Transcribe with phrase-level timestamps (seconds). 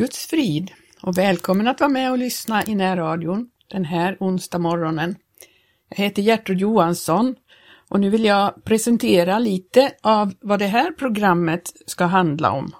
[0.00, 0.70] Guds frid
[1.02, 5.16] och välkommen att vara med och lyssna i närradion den här onsdag morgonen.
[5.88, 7.34] Jag heter Gertrud Johansson
[7.88, 12.72] och nu vill jag presentera lite av vad det här programmet ska handla om.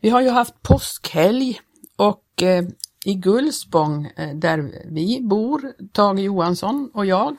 [0.00, 1.60] Vi har ju haft påskhelg
[1.96, 2.64] och eh,
[3.04, 7.36] i Gullspång eh, där vi bor, Tage Johansson och jag,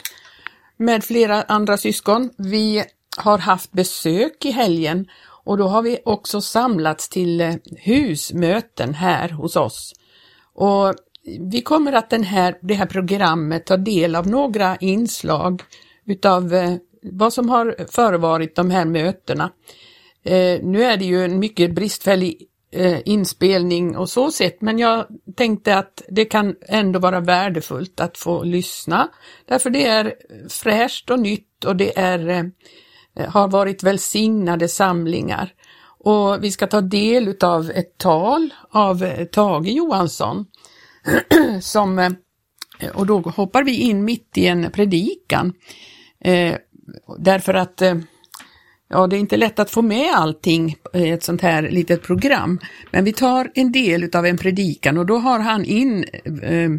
[0.77, 2.83] med flera andra syskon, vi
[3.17, 5.07] har haft besök i helgen
[5.43, 9.93] och då har vi också samlats till eh, husmöten här hos oss.
[10.53, 10.93] Och
[11.51, 15.61] vi kommer att den här, det här programmet ta del av några inslag
[16.05, 19.51] utav eh, vad som har förevarit de här mötena.
[20.23, 22.47] Eh, nu är det ju en mycket bristfällig
[23.05, 25.05] inspelning och så sett, men jag
[25.35, 29.09] tänkte att det kan ändå vara värdefullt att få lyssna.
[29.45, 30.13] Därför det är
[30.49, 32.43] fräscht och nytt och det är Eh,
[33.15, 35.53] Eh, har varit välsignade samlingar.
[35.99, 40.45] Och vi ska ta del av ett tal av eh, Tage Johansson.
[41.61, 42.11] som, eh,
[42.93, 45.53] och då hoppar vi in mitt i en predikan.
[47.17, 47.81] Därför att
[48.89, 52.59] Ja, det är inte lätt att få med allting i ett sånt här litet program,
[52.91, 56.05] men vi tar en del av en predikan och då har han in,
[56.43, 56.69] eh,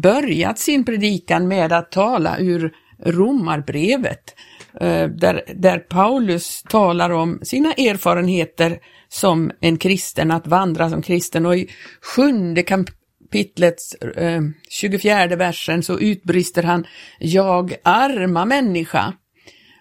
[0.00, 2.72] börjat sin predikan med att tala ur
[3.04, 4.51] Romarbrevet Eh,
[4.82, 11.46] Eh, där, där Paulus talar om sina erfarenheter som en kristen, att vandra som kristen
[11.46, 16.86] och i sjunde kapitlets eh, 24 versen så utbrister han
[17.18, 19.12] Jag arma människa.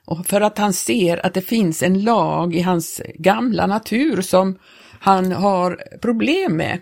[0.05, 4.57] Och för att han ser att det finns en lag i hans gamla natur som
[4.99, 6.79] han har problem med.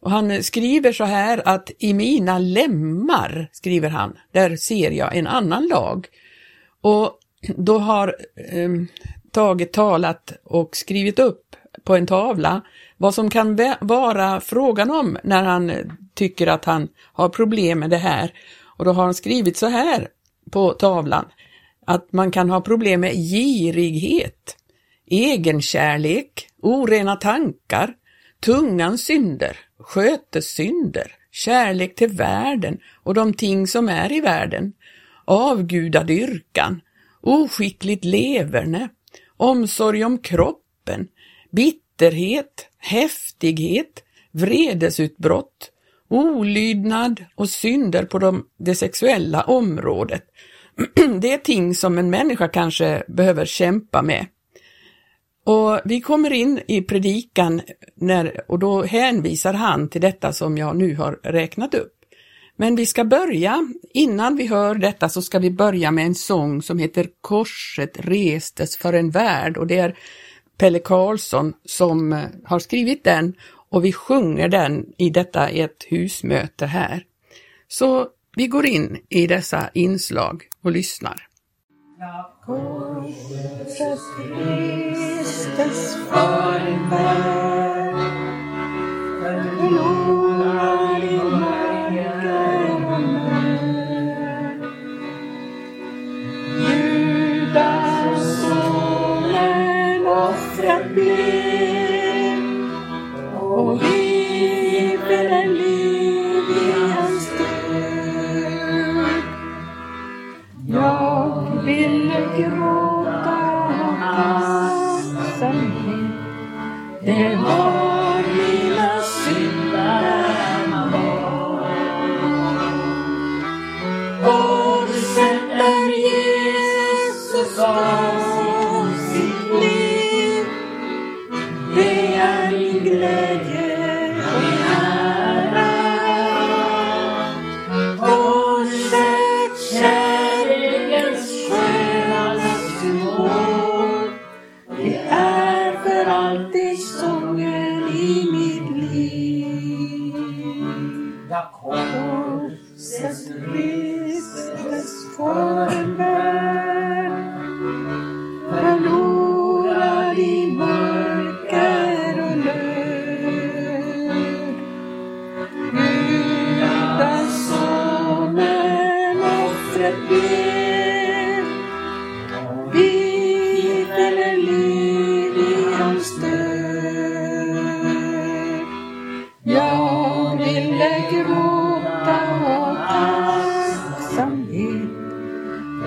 [0.00, 5.26] Och han skriver så här att i mina lemmar, skriver han, där ser jag en
[5.26, 6.06] annan lag.
[6.82, 7.18] Och
[7.56, 8.70] då har eh,
[9.30, 12.62] Tage talat och skrivit upp på en tavla
[12.96, 15.72] vad som kan vara frågan om när han
[16.14, 18.32] tycker att han har problem med det här.
[18.78, 20.08] Och då har han skrivit så här
[20.50, 21.24] på tavlan,
[21.86, 24.56] att man kan ha problem med girighet,
[25.06, 27.94] egenkärlek, orena tankar,
[28.40, 34.72] tungans synder, skötessynder, kärlek till världen och de ting som är i världen,
[35.24, 36.80] avgudadyrkan,
[37.22, 38.88] oskickligt leverne,
[39.36, 41.08] omsorg om kroppen,
[41.50, 45.70] bitterhet, häftighet, vredesutbrott,
[46.08, 50.24] olydnad och synder på de, det sexuella området.
[51.20, 54.26] Det är ting som en människa kanske behöver kämpa med.
[55.44, 57.60] Och vi kommer in i predikan
[57.94, 62.01] när, och då hänvisar han till detta som jag nu har räknat upp.
[62.62, 66.62] Men vi ska börja, innan vi hör detta så ska vi börja med en sång
[66.62, 69.56] som heter Korset restes för en värld.
[69.56, 69.98] Och det är
[70.56, 73.34] Pelle Karlsson som eh, har skrivit den.
[73.70, 77.04] Och vi sjunger den i detta ett husmöte här.
[77.68, 81.28] Så vi går in i dessa inslag och lyssnar.
[82.46, 83.78] korset
[84.38, 87.62] restes för en värld.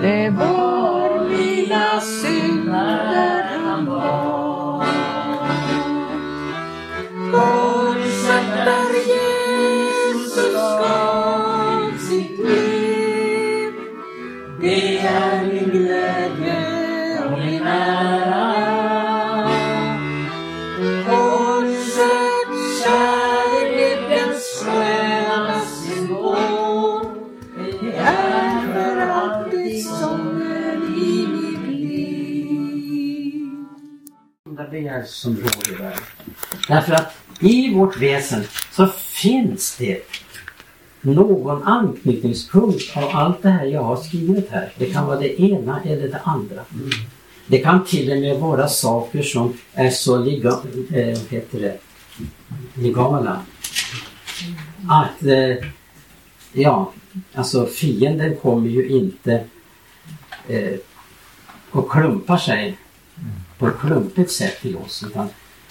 [0.02, 3.45] Det var mina synder.
[34.96, 36.04] Är som råder i världen.
[36.68, 40.02] Därför att i vårt väsen så finns det
[41.00, 44.72] någon anknytningspunkt av allt det här jag har skrivit här.
[44.78, 46.60] Det kan vara det ena eller det andra.
[47.46, 50.48] Det kan till och med vara saker som är så liga,
[50.94, 51.78] äh, heter det,
[52.74, 53.40] legala
[54.88, 55.56] att äh,
[56.52, 56.92] ja,
[57.34, 59.44] alltså fienden kommer ju inte
[60.48, 60.74] äh,
[61.70, 62.78] och klumpar sig
[63.58, 65.28] på ett klumpigt sätt till oss utan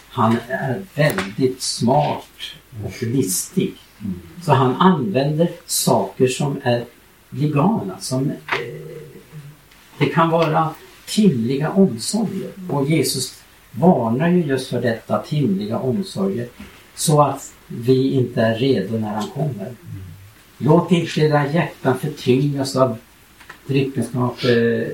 [0.09, 2.27] han är väldigt smart
[2.85, 3.73] och listig.
[4.43, 6.85] Så han använder saker som är
[7.29, 7.99] legala.
[7.99, 8.35] Som, eh,
[9.97, 10.69] det kan vara
[11.07, 12.51] timliga omsorger.
[12.69, 16.47] Och Jesus varnar ju just för detta, timliga omsorger.
[16.95, 19.73] Så att vi inte är redo när han kommer.
[20.57, 22.97] Låt inte era hjärtan förtyngas av
[23.67, 24.87] dryckenskap, eh,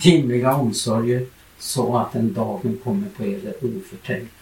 [0.00, 1.26] timliga omsorger
[1.64, 4.32] så att den dagen kommer på er oförtänkt.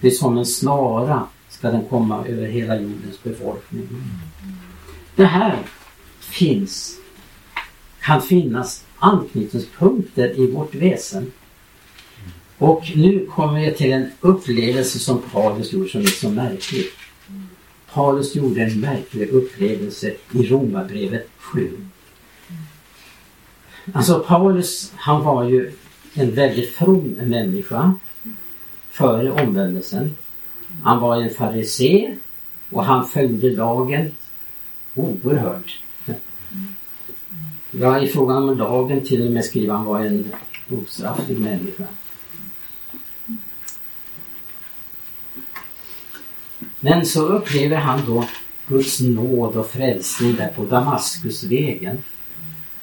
[0.00, 3.88] Det är som en snara ska den komma över hela jordens befolkning.
[5.16, 5.58] Det här
[6.20, 6.96] finns,
[8.00, 11.32] kan finnas anknytningspunkter i vårt väsen.
[12.58, 16.86] Och nu kommer vi till en upplevelse som Paulus gjorde som är så märklig.
[17.92, 21.86] Paulus gjorde en märklig upplevelse i Romarbrevet 7.
[23.92, 25.72] Alltså Paulus, han var ju
[26.14, 27.94] en väldigt from människa
[28.90, 30.16] före omvändelsen.
[30.82, 32.16] Han var en farisé
[32.70, 34.10] och han följde lagen
[34.94, 35.82] oerhört.
[37.70, 40.32] Ja, i fråga om lagen till och med skriver han var en
[40.70, 41.84] ostrafflig människa.
[46.80, 48.24] Men så upplever han då
[48.68, 51.98] Guds nåd och frälsning där på Damaskusvägen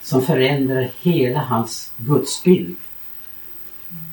[0.01, 2.75] som förändrar hela hans gudsbild.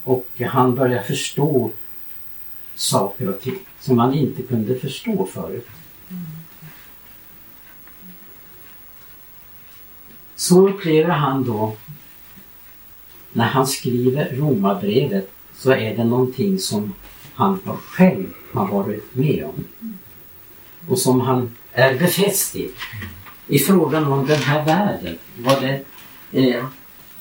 [0.06, 1.70] Och han börjar förstå
[2.74, 5.68] saker och ting som han inte kunde förstå förut.
[10.34, 11.76] Så upplever han då
[13.32, 16.94] när han skriver romabrevet så är det någonting som
[17.34, 19.64] han själv har varit med om.
[20.88, 22.70] Och som han är befäst i.
[23.46, 25.18] I frågan om den här världen.
[25.38, 25.84] Vad det,
[26.32, 26.64] eh,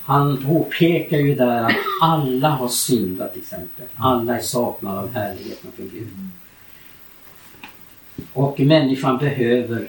[0.05, 3.85] han påpekar ju där att alla har syndat till exempel.
[3.95, 6.07] Alla är saknade av härligheten för Gud.
[8.33, 9.87] Och människan behöver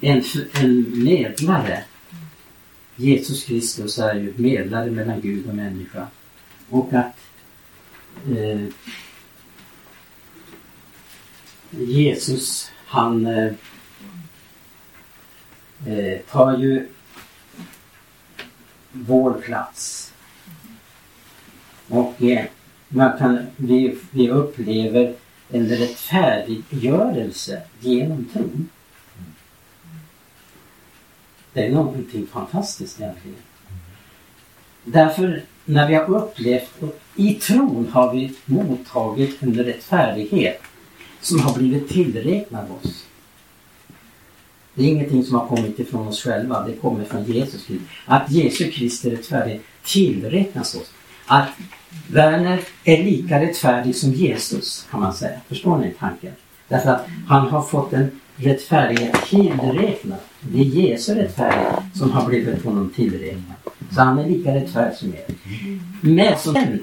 [0.00, 0.22] en,
[0.60, 1.84] en medlare.
[2.96, 6.06] Jesus Kristus är ju medlare mellan Gud och människa.
[6.70, 7.18] Och att
[8.36, 8.64] eh,
[11.70, 13.52] Jesus han eh,
[15.86, 16.88] eh tar ju
[18.94, 20.12] vår plats.
[21.88, 22.44] Och eh,
[22.88, 25.14] man kan, vi, vi upplever
[25.50, 28.68] en rättfärdiggörelse genom tron.
[31.52, 33.38] Det är någonting fantastiskt egentligen.
[34.84, 36.82] Därför när vi har upplevt,
[37.16, 40.62] i tron har vi mottagit en rättfärdighet
[41.20, 43.06] som har blivit tillräknad oss.
[44.74, 47.88] Det är ingenting som har kommit ifrån oss själva, det kommer från Jesus Kristus.
[48.06, 50.90] Att Jesu Kristi rättfärdighet tillräknas oss.
[51.26, 51.48] Att
[52.08, 55.40] Werner är lika rättfärdig som Jesus kan man säga.
[55.48, 56.32] Förstår ni tanken?
[56.68, 60.18] Därför att han har fått en rättfärdighet tillräknad.
[60.40, 63.56] Det är Jesu rättfärdighet som har blivit honom tillräknad.
[63.90, 65.24] Så han är lika rättfärdig som er.
[66.00, 66.78] Men som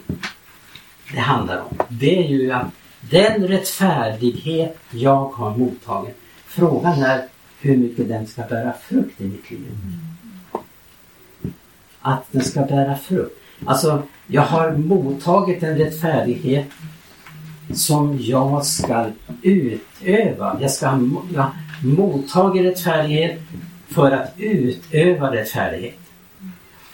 [1.14, 2.68] det handlar om, det är ju att
[3.10, 6.16] den rättfärdighet jag har mottagit.
[6.46, 7.28] Frågan är
[7.62, 9.68] hur mycket den ska bära frukt i mitt liv.
[12.02, 13.38] Att den ska bära frukt.
[13.66, 16.68] Alltså, jag har mottagit en rättfärdighet
[17.74, 19.06] som jag ska
[19.42, 20.58] utöva.
[20.62, 21.00] Jag ska ha
[21.84, 23.40] mottagit rättfärdighet
[23.88, 26.00] för att utöva rättfärdighet.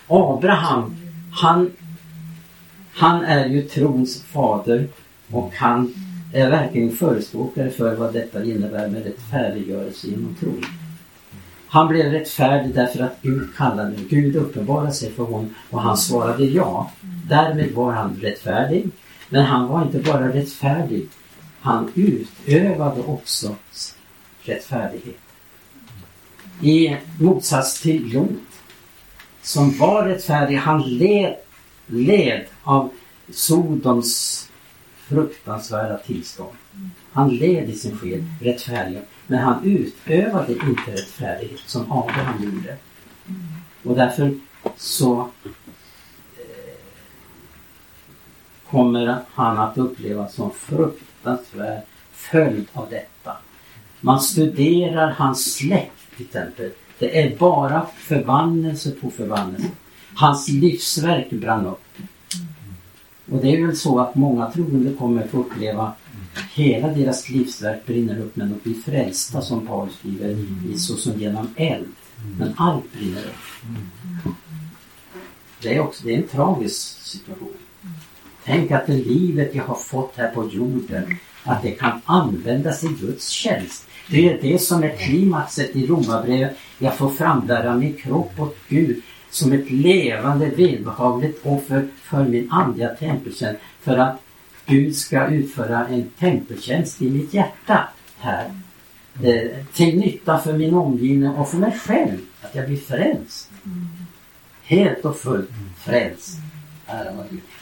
[0.08, 0.96] Abraham,
[1.32, 1.72] han,
[2.94, 4.88] han är ju trons fader
[5.32, 5.94] och han
[6.34, 10.54] är verkligen förespråkare för vad detta innebär med rättfärdiggörelse genom tro.
[11.68, 16.46] Han blev rättfärdig därför att Gud kallade, Gud uppenbarade sig för honom och han svarade
[16.46, 16.92] ja.
[17.30, 18.90] Därmed var han rättfärdig.
[19.30, 21.08] Men han var inte bara rättfärdig,
[21.62, 23.56] han utövade också
[24.42, 25.18] rättfärdighet.
[26.62, 28.30] I motsats till Lot
[29.42, 31.36] som var rättfärdig, han led,
[31.88, 32.90] led av
[33.32, 34.47] Sodoms
[35.10, 36.58] fruktansvärda tillstånd.
[37.12, 42.78] Han led i sin själ rättfärdig, men han utövade inte rättfärdighet som Abraham gjorde.
[43.84, 44.40] Och därför
[44.78, 46.42] så eh,
[48.70, 53.38] kommer han att uppleva som fruktansvärd följd av detta.
[54.02, 56.72] Man studerar hans släkt till exempel.
[57.00, 59.70] Det är bara förbannelse på förbannelse.
[60.16, 61.87] Hans livsverk brann upp.
[63.32, 65.94] Och det är väl så att många troende kommer få uppleva
[66.54, 70.30] hela deras livsverk brinner upp men de blir frälsta som Paulus skriver
[70.74, 71.88] i såsom genom eld.
[72.40, 74.36] Men allt brinner upp.
[75.62, 77.54] Det är också det är en tragisk situation.
[78.46, 82.88] Tänk att det livet jag har fått här på jorden att det kan användas i
[82.88, 83.88] Guds tjänst.
[84.10, 86.58] Det är det som är klimaxet i Romarbrevet.
[86.80, 89.02] Jag får frambära min kropp åt Gud
[89.38, 93.62] som ett levande välbehagligt offer för min andliga tempeltjänst.
[93.82, 94.22] För att
[94.66, 98.52] Gud ska utföra en tempeltjänst i mitt hjärta här.
[99.24, 102.18] Eh, till nytta för min omgivning och för mig själv.
[102.42, 103.52] Att jag blir frälst.
[104.64, 106.38] Helt och fullt frälst.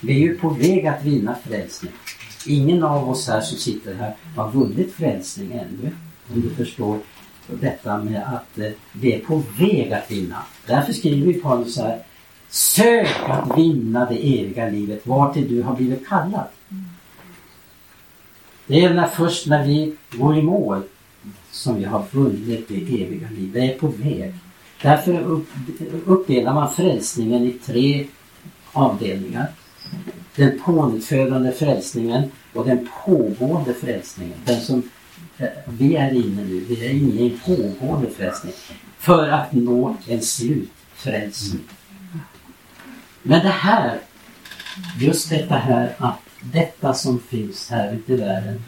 [0.01, 1.91] Vi är ju på väg att vinna frälsning.
[2.47, 5.91] Ingen av oss här som sitter här har vunnit frälsning ännu.
[6.33, 6.99] Om du förstår
[7.47, 10.37] detta med att eh, vi är på väg att vinna.
[10.67, 12.03] Därför skriver vi Paulus här
[12.49, 16.47] Sök att vinna det eviga livet vartill du har blivit kallad.
[18.67, 20.81] Det är när, först när vi går i mål
[21.51, 23.53] som vi har vunnit det eviga livet.
[23.53, 24.33] Det är på väg.
[24.81, 25.41] Därför
[26.05, 28.07] uppdelar man frälsningen i tre
[28.71, 29.47] avdelningar.
[30.35, 34.37] Den pånyttfödande frälsningen och den pågående frälsningen.
[34.45, 34.89] Den som
[35.67, 38.53] vi är inne nu, vi är inne i en pågående frälsning.
[38.97, 41.63] För att nå en slutfrälsning.
[43.23, 43.99] Men det här,
[44.99, 48.63] just detta här att detta som finns här ute i världen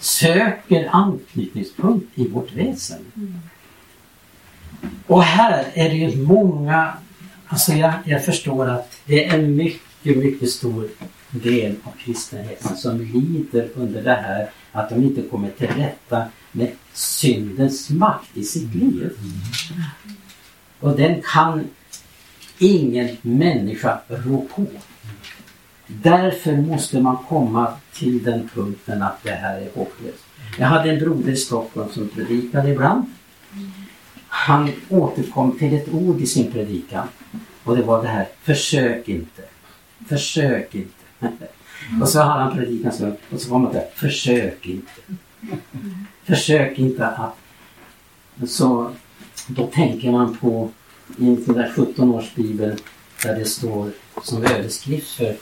[0.00, 3.12] söker anknytningspunkt i vårt väsen.
[5.06, 6.92] Och här är det ju många,
[7.46, 10.88] alltså jag, jag förstår att det är en mycket, mycket stor
[11.30, 16.72] del av kristenheten som lider under det här att de inte kommer till rätta med
[16.92, 19.10] syndens makt i sitt liv.
[20.80, 21.68] Och den kan
[22.58, 24.66] ingen människa rå på.
[25.86, 30.24] Därför måste man komma till den punkten att det här är hopplöst.
[30.58, 33.04] Jag hade en broder i Stockholm som predikade ibland.
[34.28, 37.08] Han återkom till ett ord i sin predikan
[37.64, 39.42] och det var det här, försök inte.
[40.08, 40.94] Försök inte.
[42.02, 45.00] Och så har han predikan så och så kommer det, försök inte.
[46.24, 47.36] Försök inte att...
[48.48, 48.90] Så
[49.46, 50.70] då tänker man på
[51.18, 52.76] i den där 17 års bibel
[53.22, 53.90] där det står
[54.22, 55.36] som överskrift för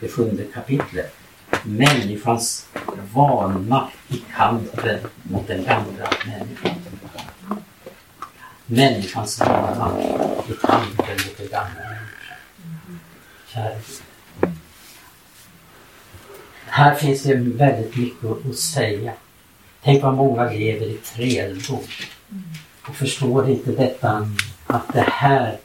[0.00, 1.14] det sjunde kapitlet.
[1.64, 2.66] Människans
[3.14, 6.74] vanmakt i kampen mot den gamla människan.
[8.66, 12.36] Människans vanmakt i kampen mot den gamla människan.
[13.48, 14.07] Kärlek
[16.70, 19.12] här finns det väldigt mycket att säga.
[19.82, 21.82] Tänk vad många lever i träldom
[22.88, 24.28] och förstår inte detta
[24.66, 25.56] att det här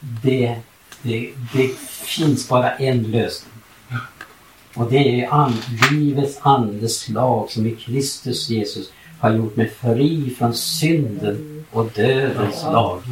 [0.00, 0.56] det,
[1.02, 3.52] det, det finns bara en lösning.
[4.74, 5.54] Och det är and,
[5.90, 12.62] livets andes lag som i Kristus Jesus har gjort mig fri från synden och dödens
[12.62, 13.02] lag.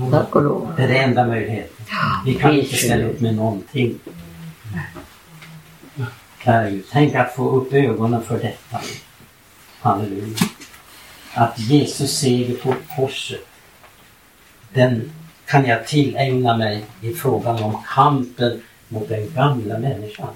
[0.76, 1.87] Det är den enda möjligheten.
[2.26, 3.99] Vi kan inte ställa upp med någonting.
[6.45, 8.81] Gud, tänk att få upp ögonen för detta.
[9.81, 10.37] Halleluja.
[11.35, 13.47] Att Jesus seger på korset.
[14.73, 15.13] Den
[15.47, 20.29] kan jag tillägna mig i frågan om kampen mot den gamla människan.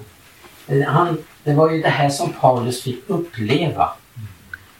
[0.87, 3.89] Han, det var ju det här som Paulus fick uppleva.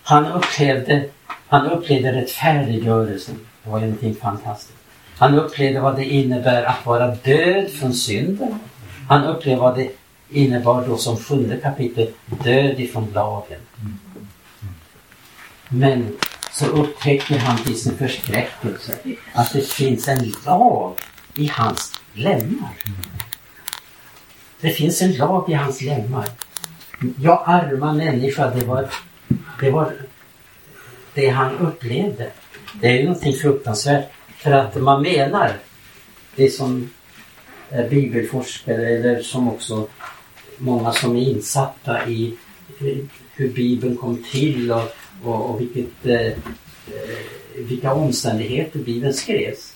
[0.04, 1.10] Han upplevde,
[1.48, 3.36] han upplevde rättfärdiggörelsen.
[3.64, 4.78] Det var ju någonting fantastiskt.
[5.18, 8.60] Han upplevde vad det innebär att vara död från synden.
[9.08, 9.92] Han upplevde vad det
[10.30, 12.12] innebar då som sjunde kapitel,
[12.44, 13.60] död ifrån lagen.
[15.70, 16.18] Men
[16.52, 18.98] så upptäcker han till sin förskräckelse
[19.34, 20.94] att det finns en lag
[21.36, 22.74] i hans lemmar.
[24.62, 26.30] Det finns en lag i hans lemmar.
[27.20, 28.90] Jag arma människa, det var,
[29.60, 29.94] det var
[31.14, 32.32] det han upplevde.
[32.82, 34.06] Det är ju någonting fruktansvärt.
[34.38, 35.54] För att man menar,
[36.36, 36.90] det som
[37.90, 39.88] bibelforskare eller som också
[40.60, 42.38] många som är insatta i
[42.80, 42.98] eh,
[43.36, 46.36] hur Bibeln kom till och, och, och vilket, eh, eh,
[47.56, 49.76] vilka omständigheter Bibeln skrevs.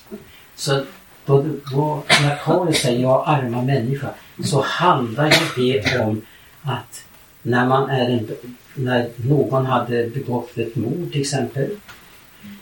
[0.54, 0.84] Så
[1.26, 4.08] då, då, när Paulus säger jag arma människa
[4.44, 6.22] så handlar ju det om
[6.62, 7.04] att
[7.42, 8.28] när man är en,
[8.74, 11.70] när någon hade begått ett mord till exempel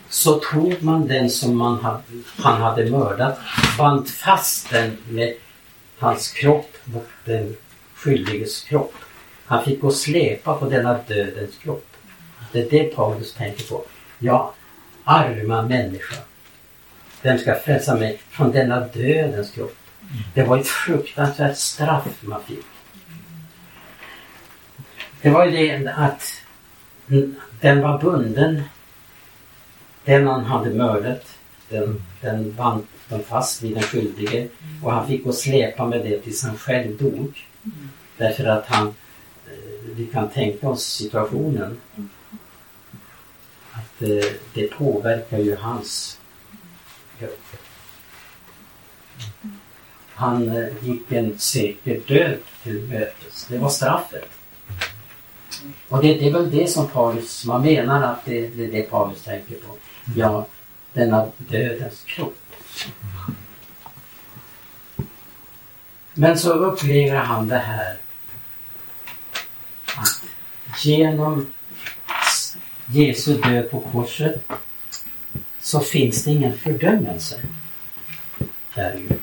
[0.09, 2.03] så tog man den som man hade,
[2.37, 3.39] han hade mördat,
[3.77, 5.33] band fast den med
[5.99, 7.55] hans kropp mot den
[8.03, 8.93] skyldiges kropp.
[9.45, 11.87] Han fick gå och släpa på denna dödens kropp.
[12.51, 13.85] Det är det Paulus tänker på.
[14.19, 14.53] Ja,
[15.03, 16.15] arma människa.
[17.21, 19.75] Vem ska frälsa mig från denna dödens kropp?
[20.33, 22.65] Det var ett fruktansvärt straff man fick.
[25.21, 26.43] Det var ju det att
[27.61, 28.63] den var bunden.
[30.05, 31.37] Den han hade mördat.
[31.69, 34.47] Den, den band de fast vid den skyldige
[34.83, 37.47] och han fick gå och släpa med det tills han själv dog.
[38.17, 39.53] Därför att han, eh,
[39.95, 41.79] vi kan tänka oss situationen.
[43.71, 46.19] Att eh, det påverkar ju hans
[47.19, 47.39] grupp.
[50.13, 53.45] Han eh, gick en säker död till mötes.
[53.49, 54.29] Det var straffet.
[55.89, 58.81] Och det, det, är väl det som Paulus, man menar att det, det är det
[58.81, 59.75] Paulus tänker på.
[60.15, 60.47] Ja,
[60.93, 62.37] denna dödens kropp.
[66.13, 67.97] Men så upplever han det här
[69.95, 71.53] att genom
[72.85, 74.47] Jesu död på korset
[75.59, 77.41] så finns det ingen fördömelse.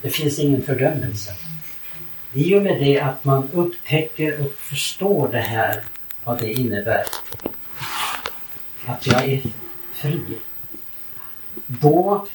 [0.02, 1.34] Det finns ingen fördömelse.
[2.32, 5.84] I och med det att man upptäcker och förstår det här,
[6.24, 7.04] vad det innebär.
[8.86, 9.42] Att jag är
[9.92, 10.20] fri.
[11.66, 12.26] Då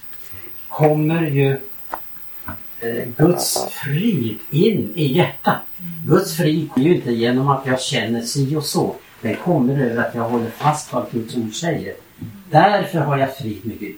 [0.67, 1.59] kommer ju
[3.18, 5.58] Guds frid in i hjärtat.
[6.08, 8.96] Guds frid kommer ju inte genom att jag känner si och så.
[9.22, 11.94] Den kommer över att jag håller fast vad Guds ord säger.
[12.52, 13.98] Därför har jag frid med Gud.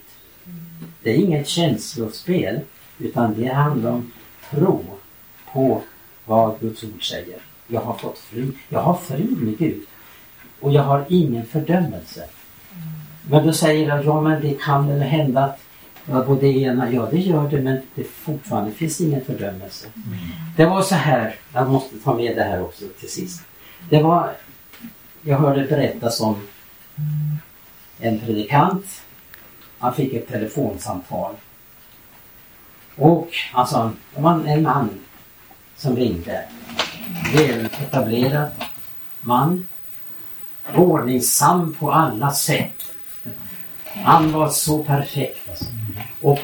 [1.04, 2.60] Det är inget känslospel
[3.00, 4.12] utan det handlar om
[4.52, 4.84] tro
[5.54, 5.82] på
[6.26, 7.38] vad Guds ord säger.
[7.68, 8.54] Jag har fått frid.
[8.70, 9.82] Jag har frid med Gud.
[10.60, 12.24] Och jag har ingen fördömelse.
[13.30, 15.60] Men då säger jag, ja men det kan väl hända att
[16.10, 19.88] Ja, både det ena, ja det gör det men det fortfarande finns ingen fördömelse.
[19.96, 20.18] Mm.
[20.58, 23.42] Det var så här, jag måste ta med det här också till sist.
[23.90, 24.32] Det var,
[25.22, 26.42] jag hörde berättas om
[28.00, 28.86] en predikant.
[29.80, 31.36] Han fick ett telefonsamtal.
[32.96, 34.90] Och alltså, det var en man
[35.76, 36.44] som ringde.
[37.34, 38.52] Väl etablerad
[39.22, 39.68] man.
[40.76, 42.94] Ordningsam på alla sätt.
[44.04, 45.50] Han var så perfekt.
[45.50, 45.66] Alltså.
[46.22, 46.40] Och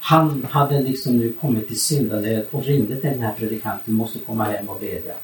[0.00, 4.44] han hade liksom nu kommit till syndanöd och ringde till den här predikanten, måste komma
[4.44, 5.14] hem och bedja.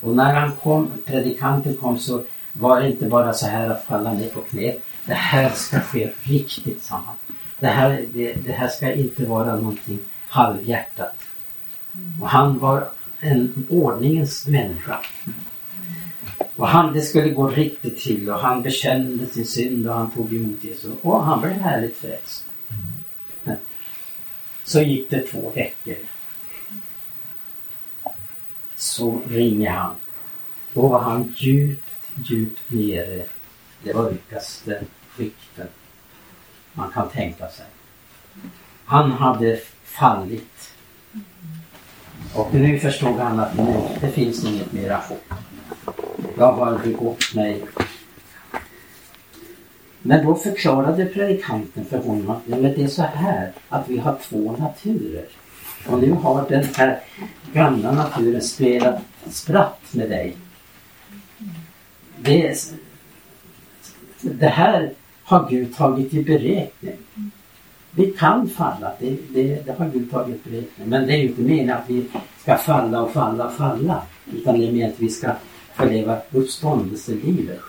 [0.00, 4.12] Och när han kom, predikanten kom så var det inte bara så här att falla
[4.12, 4.74] ner på knä.
[5.06, 7.14] Det här ska ske riktigt, sa han.
[7.60, 11.14] Det här, det, det här ska inte vara någonting halvhjärtat.
[12.20, 12.88] Och han var
[13.20, 15.00] en ordningens människa.
[16.58, 20.32] Och han, det skulle gå riktigt till och han bekände sin synd och han tog
[20.34, 20.92] emot Jesus.
[21.02, 22.46] Och han blev härligt frälst.
[24.64, 25.96] Så gick det två veckor.
[28.76, 29.94] Så ringer han.
[30.72, 31.82] Då var han djupt,
[32.14, 33.24] djupt nere.
[33.82, 34.84] Det mörkaste
[35.16, 35.68] skikten
[36.72, 37.66] man kan tänka sig.
[38.84, 40.74] Han hade fallit.
[42.34, 45.34] Och nu förstod han att nej, det finns inget mera hopp.
[46.36, 47.62] Jag har begått mig
[50.02, 54.18] men då förklarade predikanten för honom att men det är så här att vi har
[54.22, 55.24] två naturer.
[55.88, 57.00] Och nu har den här
[57.52, 60.36] gamla naturen spelat spratt med dig.
[62.18, 62.72] Det,
[64.20, 66.98] det här har Gud tagit i beräkning.
[67.90, 70.88] Vi kan falla, det, det, det har Gud tagit i beräkning.
[70.88, 72.04] Men det är ju inte meningen att vi
[72.42, 74.02] ska falla och falla och falla.
[74.32, 75.32] Utan det är meningen att vi ska
[75.78, 77.60] få leva uppståndelselivet.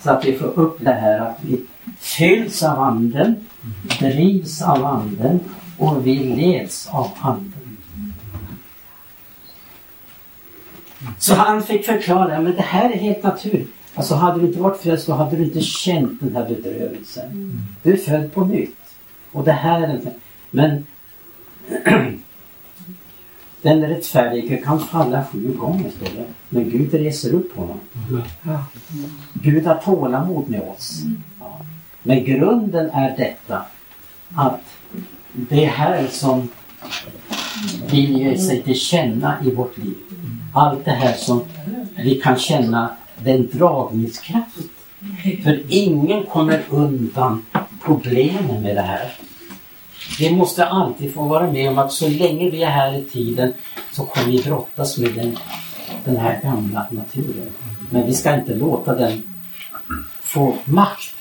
[0.00, 1.60] Så att vi får upp det här att vi
[1.98, 3.48] fylls av anden,
[4.00, 5.40] drivs av anden
[5.78, 7.76] och vi leds av anden.
[11.18, 13.74] Så han fick förklara, men det här är helt naturligt.
[13.94, 17.58] Alltså hade du inte varit frälst så hade du inte känt den här bedrövelsen.
[17.82, 18.76] Du är född på nytt.
[19.32, 20.00] Och det här är
[20.50, 20.86] Men
[23.62, 26.24] den rättfärdige kan falla sju gånger, står det.
[26.48, 27.80] Men Gud reser upp honom.
[28.42, 28.64] Ja.
[29.32, 31.02] Gud har tålamod med oss.
[31.40, 31.60] Ja.
[32.02, 33.62] Men grunden är detta
[34.34, 34.60] att
[35.32, 36.48] det här som
[37.90, 39.96] vill ge sig till känna i vårt liv.
[40.54, 41.44] Allt det här som
[41.96, 44.56] vi kan känna den dragningskraft.
[45.44, 47.44] För ingen kommer undan
[47.84, 49.12] problemen med det här.
[50.18, 53.52] Vi måste alltid få vara med om att så länge vi är här i tiden
[53.92, 55.38] så kommer vi brottas med den,
[56.04, 57.50] den här gamla naturen.
[57.90, 59.22] Men vi ska inte låta den
[60.20, 61.14] få makt.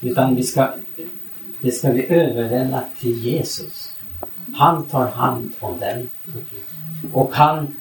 [0.00, 0.74] Utan vi ska,
[1.60, 3.94] det ska vi överlämna till Jesus.
[4.54, 6.10] Han tar hand om den.
[7.12, 7.74] Och han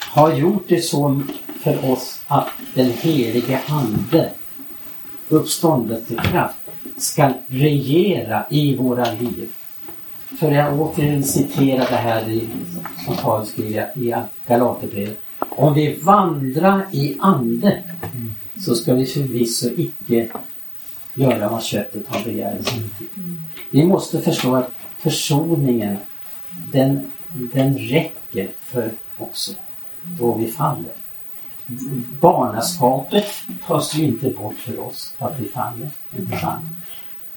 [0.00, 1.22] har gjort det så
[1.60, 4.30] för oss att den helige Ande,
[5.28, 6.56] uppståndelsekraft,
[6.96, 9.48] ska regera i våra liv.
[10.38, 12.40] För jag återigen citerar det här
[13.04, 14.14] som Paulus skriver i
[14.48, 15.20] Galaterbrevet.
[15.38, 17.82] Om vi vandrar i ande
[18.58, 20.28] så ska vi förvisso icke
[21.14, 22.74] göra vad köttet har begärelse.
[23.70, 25.96] Vi måste förstå att försoningen
[26.72, 29.52] den, den räcker för också
[30.20, 30.92] då vi faller.
[32.20, 33.26] Barnaskapet
[33.66, 35.90] tas ju inte bort för oss för att vi faller.
[36.18, 36.64] Inte sant?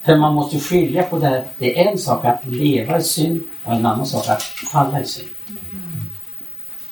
[0.01, 1.43] För man måste skilja på det här.
[1.57, 5.05] Det är en sak att leva i synd och en annan sak att falla i
[5.05, 5.29] synd.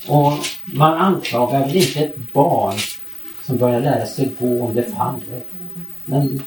[0.08, 0.34] Och
[0.66, 2.78] man anklagar väl inte ett barn
[3.46, 5.42] som börjar lära sig gå om det faller.
[6.06, 6.44] Men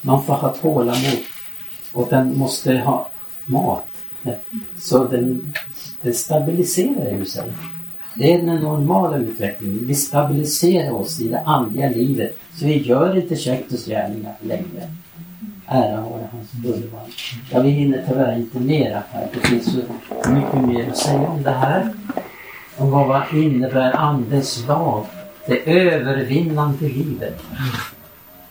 [0.00, 1.18] man får ha tålamod
[1.92, 3.08] och den måste ha
[3.44, 3.84] mat.
[4.80, 5.54] Så den,
[6.02, 7.52] den stabiliserar ju sig.
[8.14, 9.86] Det är den normala utvecklingen.
[9.86, 12.36] Vi stabiliserar oss i det andliga livet.
[12.54, 14.92] Så vi gör inte köttets gärningar längre.
[15.66, 17.02] Ära vare hans underbara.
[17.50, 19.28] Ja, vi hinner tyvärr inte mera här.
[19.34, 19.80] Det finns så
[20.30, 21.94] mycket mer att säga om det här.
[22.76, 25.06] Om vad innebär Andens lag?
[25.46, 27.40] Det övervinnande livet.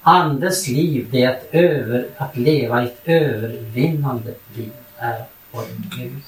[0.02, 4.72] Andens liv, det är att, över, att leva ett övervinnande liv.
[4.98, 5.64] Är vår
[5.98, 6.22] Gud.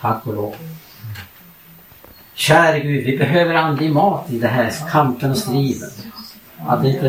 [0.00, 0.54] Tack och lov.
[2.40, 5.90] Käre Gud, vi behöver andlig mat i det här kampen och striden.
[6.66, 7.00] Att det,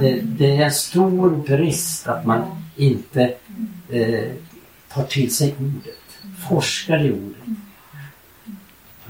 [0.00, 3.34] det, det är en stor brist att man inte
[3.90, 4.30] eh,
[4.92, 7.56] tar till sig ordet, forskar i ordet.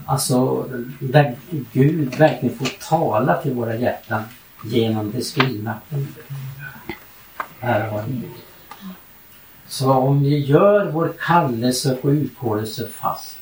[0.07, 0.69] Alltså
[1.01, 1.37] där
[1.73, 4.23] Gud verkligen får tala till våra hjärtan
[4.64, 6.29] genom det skrivna ordet.
[7.61, 8.29] Här har ni.
[9.67, 13.38] Så om vi gör vår kallelse och utkårelse fast,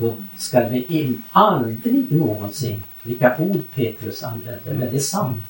[0.00, 5.42] då ska vi in, aldrig någonsin, vilka ord Petrus använder, men det är sant,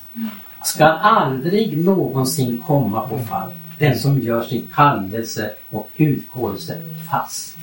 [0.63, 3.51] ska aldrig någonsin komma på fall.
[3.79, 6.77] Den som gör sin kallelse och utkårelse
[7.11, 7.57] fast.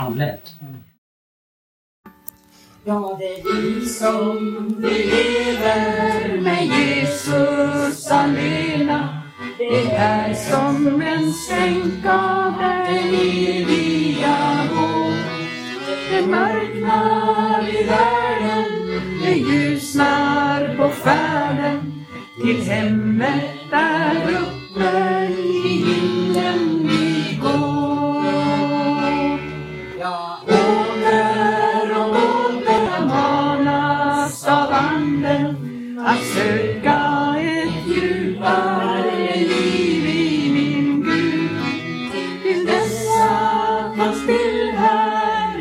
[0.00, 0.36] Amen.
[2.84, 9.22] Ja, det är vi som vi lever med Jesus allena.
[9.58, 14.63] Det är som en stänk av den eviga.
[16.14, 22.04] Det mörknar i världen, det ljusnar på färden.
[22.42, 27.13] Till hemmet där uppe i himlen.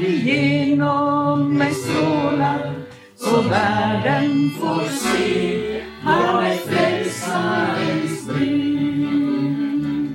[0.03, 2.73] Igenom mig strålar
[3.15, 10.09] så världen får se jag är frälsarens brud.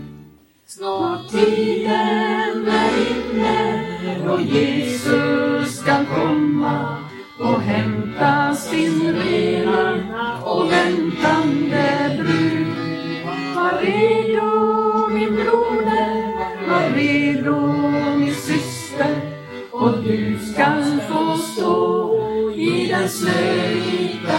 [0.66, 3.85] Snart tiden är inne
[4.27, 5.28] då Jesus
[23.09, 24.38] i den snövita.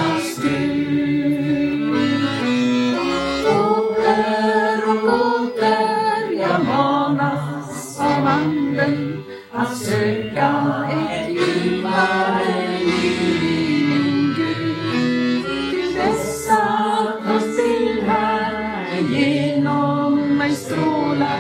[3.50, 15.46] Åter och åter jag manas av anden att söka ett djupare liv i min Gud.
[15.72, 21.40] Till dess att hans bild här genom mig strålar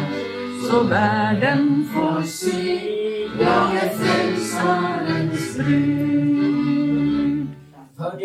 [0.69, 2.98] så världen får se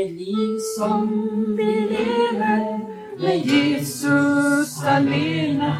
[0.04, 1.08] det liv som
[1.56, 2.80] vi lever
[3.18, 5.76] med Jesus allena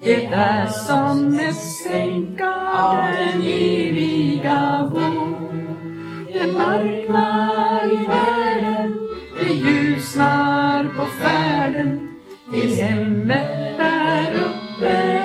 [0.00, 5.36] det är som ett stänk av den eviga vår.
[6.32, 8.98] Det mörknar i världen,
[9.40, 12.08] det ljusnar på färden
[12.52, 15.15] till hemmet där uppe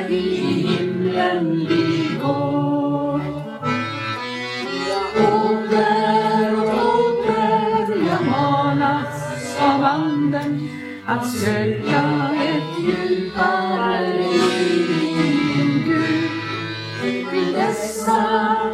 [11.11, 16.29] att söka ett djupare liv i din Gud.
[17.01, 18.11] Till dessa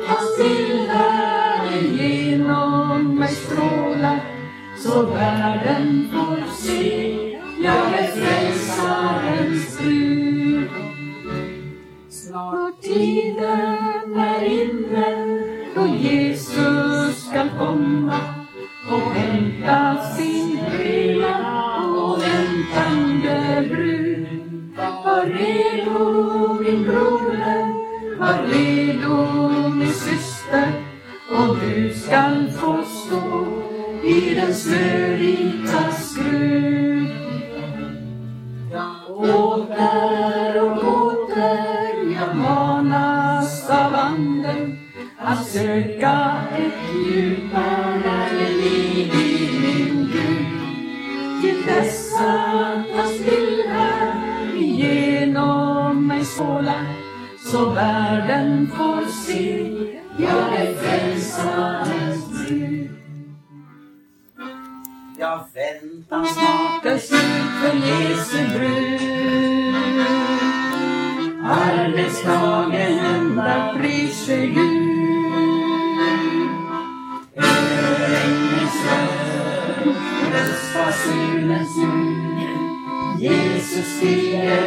[0.07, 4.19] hans tillvärld genom mig strålar
[4.77, 7.13] så världen får se
[7.63, 10.69] jag är frälsarens brud.
[12.09, 15.39] Snart tiden är inne
[15.75, 18.26] då Jesus skall komma
[25.97, 27.73] redo min broder,
[28.19, 30.71] var redo min syster
[31.29, 33.47] och du skall få stå
[34.03, 37.07] i den snörita skrud.
[39.09, 44.79] Åter och åter jag manas av anden
[45.17, 46.86] att söka ett
[57.57, 59.71] så världen får se.
[60.17, 62.89] Jag är frälsarens brud.
[65.19, 69.75] Jag väntar snart är slut för Jesu brud.
[71.43, 74.07] Arbetsdagen ända bryr
[74.45, 74.97] Gud.
[77.35, 79.97] Över ängens röst
[80.33, 82.27] röstar synens ljud.
[83.19, 84.66] Jesus stiger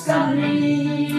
[0.00, 1.09] Goscali.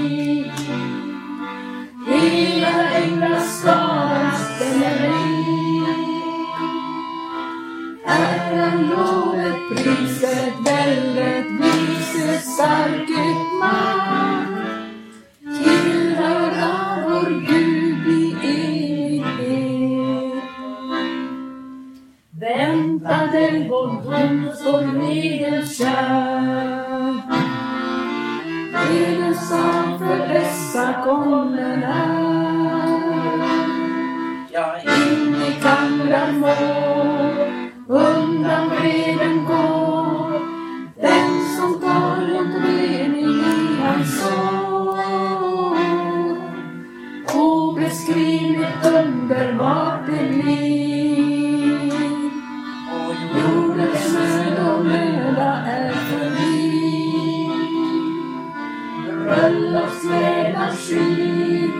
[59.31, 61.71] bröllopsvävnad skyr.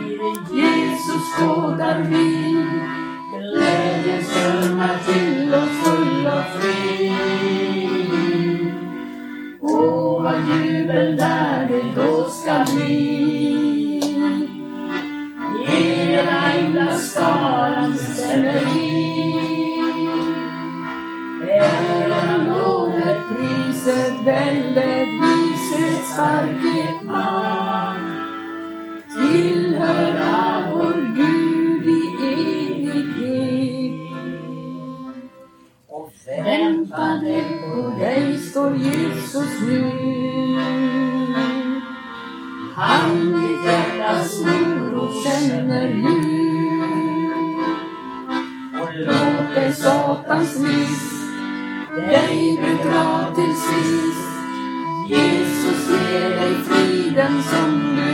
[0.52, 2.66] Jesus skådar vi,
[3.32, 5.21] glädjen strömmar till
[57.22, 58.11] 人生里